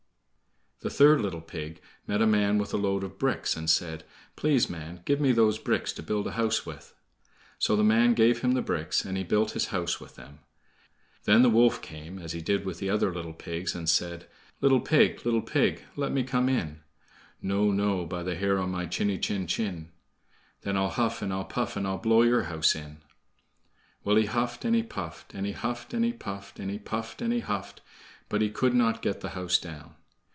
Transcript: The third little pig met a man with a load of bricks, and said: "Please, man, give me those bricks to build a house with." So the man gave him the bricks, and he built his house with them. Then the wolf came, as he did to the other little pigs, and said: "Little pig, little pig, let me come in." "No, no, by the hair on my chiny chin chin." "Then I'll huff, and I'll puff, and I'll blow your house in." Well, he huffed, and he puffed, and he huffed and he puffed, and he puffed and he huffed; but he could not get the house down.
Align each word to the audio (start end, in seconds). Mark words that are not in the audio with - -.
The 0.83 0.89
third 0.89 1.21
little 1.21 1.41
pig 1.41 1.79
met 2.07 2.23
a 2.23 2.25
man 2.25 2.57
with 2.57 2.73
a 2.73 2.77
load 2.77 3.03
of 3.03 3.19
bricks, 3.19 3.55
and 3.55 3.69
said: 3.69 4.03
"Please, 4.35 4.67
man, 4.67 5.01
give 5.05 5.21
me 5.21 5.31
those 5.31 5.59
bricks 5.59 5.93
to 5.93 6.01
build 6.01 6.25
a 6.25 6.31
house 6.31 6.65
with." 6.65 6.95
So 7.59 7.75
the 7.75 7.83
man 7.83 8.15
gave 8.15 8.39
him 8.41 8.53
the 8.53 8.63
bricks, 8.63 9.05
and 9.05 9.15
he 9.15 9.23
built 9.23 9.51
his 9.51 9.67
house 9.67 9.99
with 9.99 10.15
them. 10.15 10.39
Then 11.25 11.43
the 11.43 11.51
wolf 11.51 11.83
came, 11.83 12.17
as 12.17 12.31
he 12.31 12.41
did 12.41 12.63
to 12.63 12.73
the 12.73 12.89
other 12.89 13.13
little 13.13 13.35
pigs, 13.35 13.75
and 13.75 13.87
said: 13.87 14.25
"Little 14.59 14.79
pig, 14.79 15.23
little 15.23 15.43
pig, 15.43 15.83
let 15.95 16.11
me 16.11 16.23
come 16.23 16.49
in." 16.49 16.81
"No, 17.43 17.69
no, 17.71 18.03
by 18.03 18.23
the 18.23 18.33
hair 18.33 18.57
on 18.57 18.71
my 18.71 18.87
chiny 18.87 19.19
chin 19.19 19.45
chin." 19.45 19.91
"Then 20.61 20.75
I'll 20.77 20.89
huff, 20.89 21.21
and 21.21 21.31
I'll 21.31 21.45
puff, 21.45 21.77
and 21.77 21.85
I'll 21.85 21.99
blow 21.99 22.23
your 22.23 22.45
house 22.45 22.75
in." 22.75 23.03
Well, 24.03 24.15
he 24.15 24.25
huffed, 24.25 24.65
and 24.65 24.75
he 24.75 24.81
puffed, 24.81 25.35
and 25.35 25.45
he 25.45 25.51
huffed 25.51 25.93
and 25.93 26.03
he 26.03 26.11
puffed, 26.11 26.59
and 26.59 26.71
he 26.71 26.79
puffed 26.79 27.21
and 27.21 27.31
he 27.33 27.41
huffed; 27.41 27.81
but 28.29 28.41
he 28.41 28.49
could 28.49 28.73
not 28.73 29.03
get 29.03 29.21
the 29.21 29.29
house 29.37 29.59
down. 29.59 29.93